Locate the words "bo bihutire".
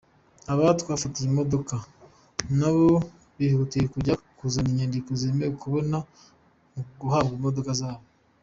2.73-3.85